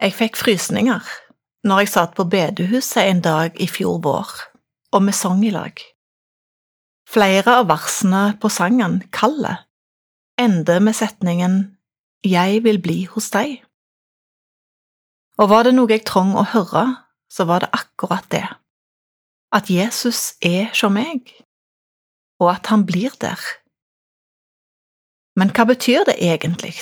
Jeg 0.00 0.14
fikk 0.16 0.38
frysninger 0.40 1.08
når 1.68 1.82
jeg 1.82 1.90
satt 1.92 2.14
på 2.16 2.24
bedehuset 2.32 3.04
en 3.04 3.18
dag 3.20 3.58
i 3.60 3.66
fjor 3.68 3.98
vår, 4.00 4.30
og 4.96 5.02
vi 5.04 5.12
sang 5.12 5.42
i 5.44 5.52
lag. 5.52 5.76
Flere 7.10 7.58
av 7.60 7.68
versene 7.68 8.22
på 8.40 8.48
sangen, 8.48 9.02
Kallet, 9.12 9.66
ender 10.40 10.80
med 10.80 10.96
setningen 10.96 11.76
Jeg 12.24 12.64
vil 12.64 12.80
bli 12.80 13.04
hos 13.12 13.28
deg. 13.34 13.60
Og 15.36 15.52
var 15.52 15.68
det 15.68 15.74
noe 15.76 15.92
jeg 15.92 16.06
trong 16.08 16.32
å 16.32 16.48
høre, 16.48 16.86
så 17.28 17.44
var 17.44 17.60
det 17.60 17.72
akkurat 17.76 18.24
det, 18.32 18.46
at 19.52 19.68
Jesus 19.68 20.34
er 20.40 20.72
som 20.72 20.96
meg, 20.96 21.28
og 22.40 22.54
at 22.56 22.72
han 22.72 22.88
blir 22.88 23.12
der. 23.20 23.40
Men 25.36 25.52
hva 25.52 25.68
betyr 25.68 26.08
det 26.08 26.16
egentlig 26.24 26.78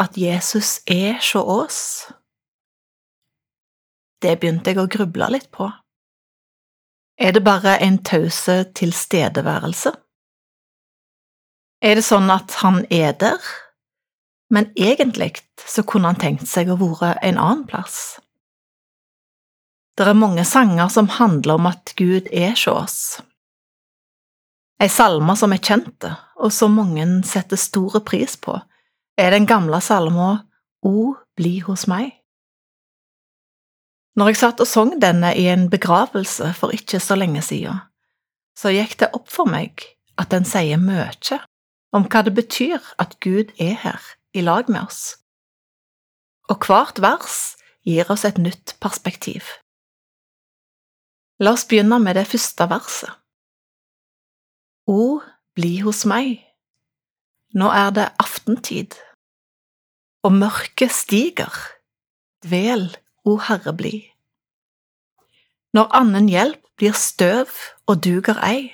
at 0.00 0.16
Jesus 0.16 0.80
er 0.88 1.20
hos 1.20 1.34
oss? 1.36 1.80
Det 4.24 4.38
begynte 4.40 4.72
jeg 4.72 4.80
å 4.80 4.88
gruble 4.88 5.28
litt 5.34 5.50
på. 5.52 5.68
Er 7.20 7.34
det 7.36 7.44
bare 7.44 7.76
en 7.84 7.98
tause 8.02 8.62
tilstedeværelse? 8.74 9.92
Er 11.84 11.98
det 11.98 12.06
sånn 12.06 12.30
at 12.32 12.56
han 12.62 12.86
er 12.88 13.12
der, 13.20 13.42
men 14.48 14.70
egentlig 14.80 15.34
så 15.60 15.84
kunne 15.84 16.10
han 16.10 16.20
tenkt 16.22 16.48
seg 16.48 16.72
å 16.72 16.78
være 16.80 17.18
en 17.20 17.36
annen 17.36 17.66
plass? 17.68 18.16
Det 19.94 20.08
er 20.08 20.16
mange 20.18 20.42
sanger 20.48 20.88
som 20.90 21.12
handler 21.20 21.60
om 21.60 21.68
at 21.70 21.92
Gud 22.00 22.32
er 22.32 22.56
hos 22.56 22.66
oss. 22.72 22.98
Ei 24.82 24.88
salme 24.90 25.36
som 25.38 25.52
er 25.54 25.62
kjente, 25.62 26.16
og 26.40 26.50
som 26.50 26.74
mange 26.74 27.04
setter 27.28 27.60
store 27.60 28.00
pris 28.02 28.34
på, 28.40 28.56
er 29.20 29.36
den 29.36 29.46
gamle 29.46 29.78
salma 29.84 30.48
O 30.84 31.14
bli 31.36 31.60
hos 31.64 31.86
meg. 31.86 32.23
Når 34.14 34.30
jeg 34.30 34.38
satt 34.38 34.60
og 34.62 34.68
sang 34.70 34.92
denne 35.02 35.32
i 35.34 35.48
en 35.50 35.66
begravelse 35.70 36.52
for 36.54 36.74
ikke 36.74 37.00
så 37.02 37.16
lenge 37.18 37.42
siden, 37.42 37.80
så 38.54 38.70
gikk 38.70 38.98
det 39.00 39.10
opp 39.16 39.26
for 39.32 39.50
meg 39.50 39.82
at 40.20 40.30
den 40.30 40.46
sier 40.46 40.78
mye 40.78 41.10
om 41.94 42.06
hva 42.06 42.22
det 42.26 42.34
betyr 42.36 42.78
at 43.02 43.18
Gud 43.22 43.50
er 43.58 43.74
her 43.82 44.06
i 44.34 44.42
lag 44.46 44.70
med 44.70 44.86
oss. 44.86 45.16
Og 46.50 46.62
hvert 46.66 47.00
vers 47.02 47.56
gir 47.86 48.06
oss 48.10 48.24
et 48.26 48.38
nytt 48.38 48.76
perspektiv. 48.82 49.46
La 51.42 51.54
oss 51.56 51.66
begynne 51.66 51.98
med 51.98 52.14
det 52.14 52.28
første 52.30 52.66
verset. 52.70 53.10
O, 54.86 55.18
bli 55.56 55.80
hos 55.82 56.04
meg. 56.06 56.38
Nå 57.54 57.70
er 57.74 57.90
det 57.94 58.10
aftentid, 58.22 58.94
og 60.26 60.34
mørket 60.38 60.92
stiger. 60.92 61.54
Dvel 62.44 62.90
o 63.24 63.38
Herre, 63.40 63.72
bli. 63.76 63.94
Når 65.74 65.90
annen 65.96 66.28
hjelp 66.30 66.60
blir 66.78 66.94
støv 66.98 67.50
og 67.88 68.02
duger 68.04 68.38
ei. 68.44 68.68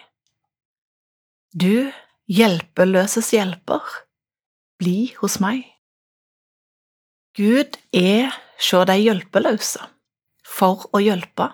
Du, 1.55 1.91
hjelpeløses 2.31 3.33
hjelper, 3.35 3.85
bli 4.81 5.13
hos 5.21 5.39
meg. 5.43 5.65
Gud 7.39 7.79
er 7.97 8.35
sjå 8.61 8.85
dei 8.89 9.01
hjelpeløse, 9.05 9.83
for 10.45 10.89
å 10.93 11.01
hjelpe. 11.03 11.49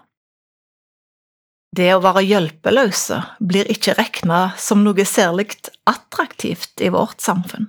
Det 1.76 1.90
å 1.92 2.00
være 2.00 2.24
hjelpeløse 2.24 3.18
blir 3.44 3.68
ikke 3.72 3.96
regna 3.98 4.40
som 4.60 4.84
noe 4.84 5.04
særlig 5.04 5.50
attraktivt 5.84 6.80
i 6.80 6.88
vårt 6.94 7.20
samfunn. 7.20 7.68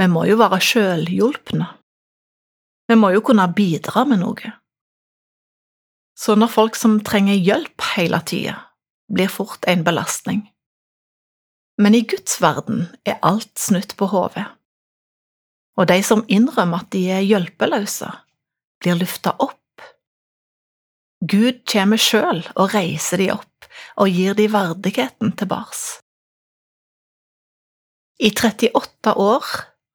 Vi 0.00 0.06
må 0.10 0.24
jo 0.26 0.38
være 0.40 0.58
sjølhjulpne. 0.64 1.68
Vi 2.90 2.96
må 2.98 3.12
jo 3.14 3.20
kunne 3.22 3.46
bidra 3.54 4.02
med 4.08 4.18
noe. 4.24 4.50
Så 6.18 6.34
når 6.34 6.50
folk 6.50 6.78
som 6.78 6.98
trenger 7.06 7.38
hjelp 7.38 7.84
hele 7.94 8.18
tida, 8.26 8.56
blir 9.06 9.30
fort 9.30 9.62
en 9.70 9.84
belastning. 9.86 10.42
Men 11.78 11.94
i 11.94 12.02
Guds 12.02 12.40
verden 12.42 12.88
er 13.06 13.22
alt 13.22 13.54
snutt 13.62 13.94
på 13.96 14.10
hodet. 14.10 14.48
Og 15.78 15.86
de 15.86 16.00
som 16.04 16.26
innrømmer 16.26 16.82
at 16.82 16.90
de 16.92 17.04
er 17.14 17.22
hjelpeløse, 17.22 18.10
blir 18.82 18.98
løfta 18.98 19.36
opp. 19.38 19.86
Gud 21.22 21.62
kommer 21.70 22.00
sjøl 22.00 22.42
og 22.56 22.74
reiser 22.74 23.22
de 23.22 23.30
opp 23.38 23.70
og 24.02 24.10
gir 24.10 24.34
de 24.34 24.50
verdigheten 24.50 25.36
tilbake. 25.38 26.00
I 28.18 28.34
38 28.34 29.14
år 29.14 29.50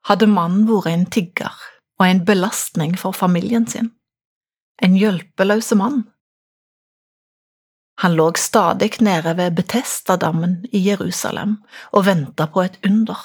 hadde 0.08 0.32
mannen 0.32 0.64
vært 0.70 0.94
en 0.96 1.10
tigger 1.12 1.72
og 2.00 2.08
en 2.08 2.26
belastning 2.28 2.98
for 3.00 3.16
familien 3.16 3.68
sin, 3.68 3.92
en 4.84 4.98
hjelpeløs 5.00 5.72
mann. 5.80 6.04
Han 8.04 8.18
lå 8.20 8.32
stadig 8.36 8.92
nede 9.00 9.38
ved 9.38 9.56
Betestadammen 9.56 10.66
i 10.76 10.82
Jerusalem 10.90 11.56
og 11.96 12.06
venta 12.10 12.48
på 12.52 12.66
et 12.66 12.76
under. 12.84 13.22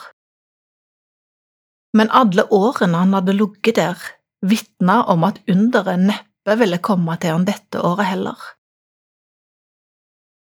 Men 1.93 2.13
alle 2.15 2.47
årene 2.55 3.03
han 3.03 3.17
hadde 3.19 3.35
ligget 3.35 3.81
der, 3.81 3.99
vitna 4.47 5.03
om 5.11 5.27
at 5.27 5.43
underet 5.51 5.99
neppe 5.99 6.57
ville 6.57 6.79
komme 6.79 7.19
til 7.19 7.35
han 7.35 7.49
dette 7.49 7.83
året 7.83 8.13
heller. 8.13 8.39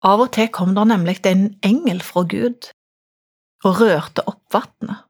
Av 0.06 0.22
og 0.22 0.30
til 0.32 0.48
kom 0.54 0.76
der 0.78 0.86
nemlig 0.88 1.18
en 1.28 1.50
engel 1.66 1.98
fra 2.00 2.22
Gud 2.22 2.70
og 3.66 3.82
rørte 3.82 4.24
opp 4.30 4.46
vannet 4.54 5.09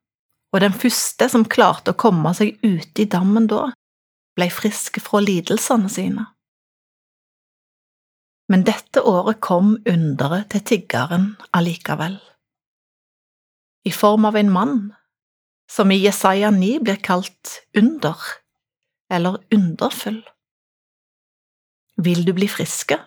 og 0.50 0.62
den 0.64 0.74
første 0.74 1.28
som 1.30 1.46
klarte 1.46 1.92
å 1.92 1.98
komme 1.98 2.32
seg 2.34 2.58
ute 2.64 3.04
i 3.04 3.10
dammen 3.10 3.46
da, 3.50 3.70
ble 4.38 4.48
frisk 4.52 5.00
fra 5.02 5.22
lidelsene 5.22 5.90
sine. 5.92 6.26
Men 8.50 8.64
dette 8.66 9.02
året 9.06 9.38
kom 9.42 9.76
underet 9.86 10.50
til 10.54 10.64
tiggeren 10.66 11.34
allikevel, 11.54 12.18
i 13.86 13.92
form 13.94 14.26
av 14.28 14.36
en 14.36 14.50
mann 14.52 14.80
som 15.70 15.92
i 15.94 16.00
Jesaja 16.02 16.50
9 16.52 16.82
blir 16.84 16.98
kalt 17.00 17.60
under, 17.78 18.18
eller 19.08 19.38
underfull. 19.54 20.18
Vil 21.96 22.26
du 22.26 22.34
bli 22.36 22.48
friske? 22.50 22.98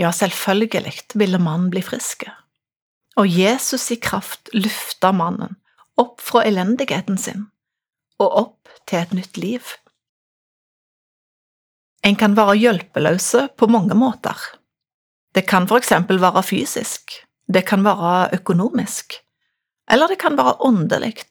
Ja, 0.00 0.10
selvfølgelig 0.12 0.96
ville 1.14 1.38
mannen 1.40 1.68
bli 1.70 1.84
friske, 1.84 2.32
og 3.20 3.28
Jesus 3.28 3.90
i 3.92 4.00
kraft 4.00 4.50
lufta 4.56 5.12
mannen 5.12 5.54
opp 6.00 6.20
fra 6.20 6.44
elendigheten 6.44 7.18
sin 7.18 7.46
og 8.22 8.38
opp 8.40 8.76
til 8.88 9.02
et 9.02 9.12
nytt 9.16 9.36
liv. 9.40 9.72
En 12.06 12.16
kan 12.16 12.36
være 12.38 12.56
hjelpeløse 12.60 13.48
på 13.58 13.68
mange 13.68 13.96
måter. 13.98 14.36
Det 15.34 15.44
kan 15.48 15.66
for 15.68 15.82
eksempel 15.82 16.20
være 16.22 16.44
fysisk, 16.46 17.12
det 17.52 17.66
kan 17.68 17.84
være 17.84 18.30
økonomisk, 18.38 19.18
eller 19.90 20.08
det 20.08 20.18
kan 20.22 20.38
være 20.38 20.56
åndelig. 20.64 21.26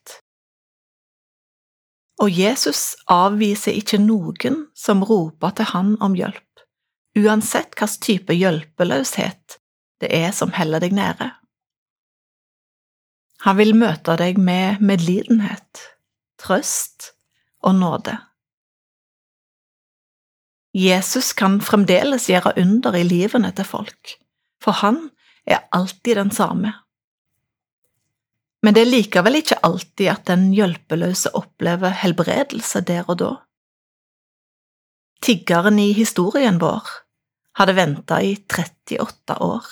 Og 2.22 2.30
Jesus 2.30 2.94
avviser 3.12 3.76
ikke 3.76 3.98
noen 4.00 4.62
som 4.76 5.02
roper 5.04 5.56
til 5.58 5.72
han 5.72 5.96
om 6.00 6.14
hjelp, 6.16 6.62
uansett 7.18 7.74
hvilken 7.74 8.02
type 8.06 8.36
hjelpeløshet 8.36 9.58
det 10.00 10.12
er 10.12 10.30
som 10.36 10.52
heller 10.52 10.80
deg 10.80 10.94
nede. 10.96 11.32
Han 13.44 13.58
vil 13.58 13.74
møte 13.76 14.16
deg 14.16 14.38
med 14.40 14.80
medlidenhet, 14.80 15.82
trøst 16.40 17.12
og 17.60 17.76
nåde. 17.76 18.16
Jesus 20.76 21.32
kan 21.36 21.60
fremdeles 21.64 22.28
gjøre 22.28 22.52
under 22.60 22.96
i 22.96 23.04
livene 23.06 23.52
til 23.56 23.68
folk, 23.68 24.16
for 24.60 24.76
han 24.82 25.06
er 25.48 25.64
alltid 25.72 26.18
den 26.18 26.32
samme. 26.34 26.72
Men 28.64 28.74
det 28.74 28.82
er 28.82 28.90
likevel 28.90 29.38
ikke 29.40 29.60
alltid 29.64 30.10
at 30.10 30.26
den 30.28 30.50
hjelpeløse 30.56 31.32
opplever 31.38 31.94
helbredelse 32.02 32.82
der 32.84 33.08
og 33.08 33.20
da. 33.22 33.32
Tiggeren 35.22 35.78
i 35.80 35.92
historien 35.96 36.58
vår 36.60 36.88
hadde 37.56 37.76
venta 37.76 38.20
i 38.20 38.34
38 38.36 39.38
år. 39.40 39.68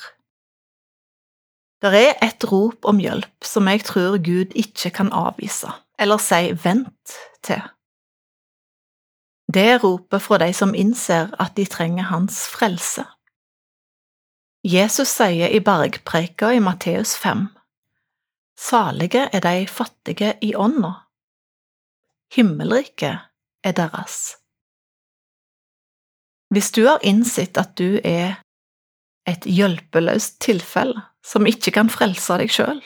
Det 1.84 1.92
er 2.00 2.14
et 2.25 2.44
rop 2.48 2.86
om 2.88 3.00
hjelp 3.02 3.44
som 3.44 3.69
jeg 3.69 3.82
tror 3.84 4.16
Gud 4.25 4.54
ikke 4.56 4.90
kan 4.90 5.10
avvise, 5.12 5.69
eller 6.00 6.20
si 6.22 6.54
vent 6.64 7.16
til. 7.44 7.60
Det 9.52 9.64
er 9.75 9.82
ropet 9.82 10.22
fra 10.25 10.38
de 10.40 10.48
som 10.56 10.72
innser 10.75 11.34
at 11.38 11.52
de 11.58 11.66
trenger 11.69 12.08
hans 12.08 12.46
frelse. 12.48 13.04
Jesus 14.64 15.12
sier 15.12 15.52
i 15.52 15.60
bergpreika 15.60 16.54
i 16.56 16.62
Matteus 16.64 17.19
5, 17.20 17.50
Salige 18.56 19.28
er 19.32 19.40
de 19.44 19.66
fattige 19.69 20.38
i 20.40 20.54
ånda. 20.56 20.92
Himmelriket 22.32 23.19
er 23.64 23.72
deres. 23.76 24.38
Hvis 26.48 26.70
du 26.72 26.86
har 26.86 27.04
innsett 27.04 27.58
at 27.60 27.76
du 27.78 28.00
er 28.04 28.40
et 29.28 29.46
hjelpeløst 29.48 30.38
tilfelle 30.44 31.06
som 31.24 31.48
ikke 31.48 31.72
kan 31.78 31.90
frelse 31.92 32.36
deg 32.40 32.52
sjøl, 32.52 32.82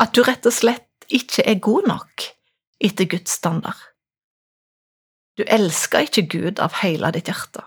at 0.00 0.14
du 0.16 0.22
rett 0.24 0.46
og 0.48 0.54
slett 0.56 1.08
ikke 1.12 1.44
er 1.44 1.60
god 1.60 1.88
nok 1.90 2.28
etter 2.84 3.08
Guds 3.10 3.36
standard. 3.36 3.80
Du 5.36 5.44
elsker 5.50 6.06
ikke 6.06 6.28
Gud 6.30 6.62
av 6.62 6.78
hele 6.80 7.10
ditt 7.14 7.28
hjerte, 7.28 7.64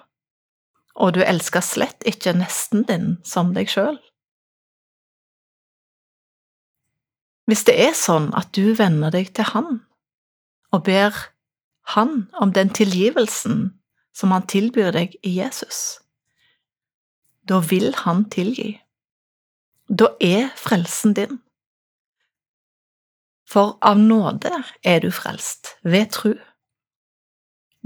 og 0.96 1.14
du 1.18 1.22
elsker 1.24 1.62
slett 1.66 2.06
ikke 2.08 2.36
nesten 2.38 2.86
din 2.90 3.18
som 3.28 3.54
deg 3.54 3.70
sjøl. 3.70 4.00
Hvis 7.48 7.64
det 7.68 7.78
er 7.80 7.94
sånn 7.96 8.32
at 8.36 8.52
du 8.58 8.74
venner 8.76 9.14
deg 9.14 9.30
til 9.38 9.48
Han 9.54 9.78
og 10.76 10.84
ber 10.84 11.16
Han 11.96 12.26
om 12.36 12.52
den 12.52 12.74
tilgivelsen 12.76 13.70
som 14.12 14.34
Han 14.36 14.48
tilbyr 14.52 14.92
deg 14.92 15.16
i 15.24 15.38
Jesus, 15.38 16.02
da 17.50 17.60
vil 17.60 17.94
Han 18.04 18.26
tilgi. 18.30 18.78
Da 19.90 20.12
er 20.22 20.50
frelsen 20.60 21.14
din. 21.14 21.40
For 23.48 23.78
av 23.82 24.00
nåde 24.00 24.52
er 24.84 25.00
du 25.00 25.12
frelst, 25.12 25.78
ved 25.84 26.12
tru. 26.12 26.34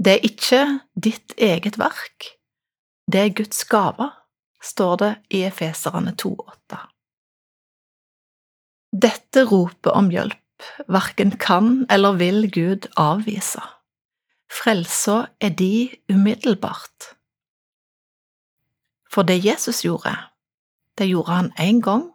Det 0.02 0.16
er 0.16 0.26
ikke 0.26 0.62
ditt 0.98 1.34
eget 1.38 1.78
verk, 1.78 2.32
det 3.06 3.20
er 3.20 3.36
Guds 3.38 3.64
gave, 3.70 4.10
står 4.62 4.96
det 4.96 5.12
i 5.30 5.44
Efeserne 5.46 6.16
2,8. 6.18 6.80
Dette 8.92 9.44
ropet 9.46 9.92
om 9.94 10.10
hjelp 10.10 10.66
verken 10.88 11.36
kan 11.38 11.86
eller 11.90 12.18
vil 12.18 12.50
Gud 12.50 12.88
avvise. 12.96 13.62
Frelsa 14.52 15.26
er 15.40 15.54
de 15.56 15.90
umiddelbart. 16.12 17.14
For 19.12 19.28
det 19.28 19.42
Jesus 19.44 19.82
gjorde, 19.84 20.16
det 20.98 21.10
gjorde 21.10 21.36
han 21.36 21.52
én 21.60 21.80
gang 21.84 22.08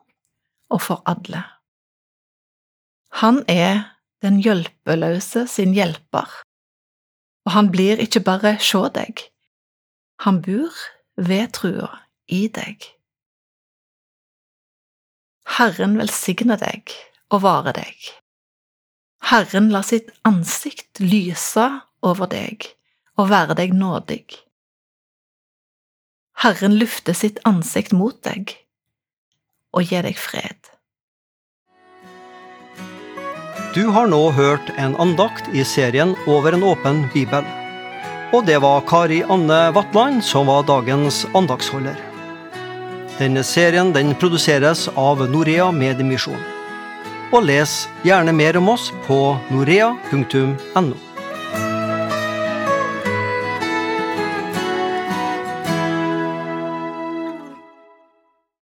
og 0.69 0.81
for 0.81 1.03
alle. 1.05 1.43
Han 3.21 3.43
er 3.47 3.83
den 4.21 4.41
hjelpeløse 4.41 5.45
sin 5.47 5.73
hjelper, 5.77 6.27
og 7.45 7.51
han 7.53 7.71
blir 7.71 8.01
ikke 8.01 8.23
bare 8.25 8.57
sjå 8.59 8.87
deg, 8.93 9.21
han 10.25 10.41
bor 10.41 10.73
ved 11.15 11.53
trua 11.53 11.91
i 12.27 12.47
deg. 12.53 12.81
Herren 15.57 15.95
velsigne 16.01 16.57
deg 16.59 16.91
og 17.31 17.43
vare 17.45 17.73
deg. 17.77 18.09
Herren 19.29 19.69
la 19.73 19.83
sitt 19.85 20.09
ansikt 20.27 20.99
lyse 20.99 21.69
over 22.05 22.29
deg 22.31 22.67
og 23.17 23.29
være 23.31 23.55
deg 23.57 23.73
nådig. 23.77 24.46
Herren 26.37 26.77
lufte 26.77 27.15
sitt 27.17 27.39
ansikt 27.49 27.95
mot 27.97 28.17
deg 28.21 28.51
og 29.73 29.89
gi 29.89 30.01
deg 30.05 30.17
fred. 30.21 30.57
Du 33.73 33.87
har 33.93 34.09
nå 34.09 34.19
hørt 34.37 34.69
en 34.77 34.93
andakt 35.01 35.49
i 35.53 35.63
serien 35.65 36.15
Over 36.29 36.53
en 36.53 36.65
åpen 36.65 37.03
bibel. 37.13 37.45
Og 38.33 38.45
det 38.45 38.59
var 38.61 38.85
Kari 38.89 39.23
Anne 39.33 39.59
Vatland 39.73 40.21
som 40.25 40.49
var 40.49 40.65
dagens 40.69 41.23
andaktsholder. 41.37 41.97
Denne 43.17 43.41
serien 43.41 43.89
den 43.93 44.13
produseres 44.21 44.85
av 44.93 45.25
Norea 45.33 45.71
Mediemisjon. 45.73 46.41
Og 47.33 47.49
les 47.49 47.79
gjerne 48.05 48.33
mer 48.33 48.61
om 48.61 48.69
oss 48.75 48.91
på 49.09 49.19
norea.no. 49.49 51.06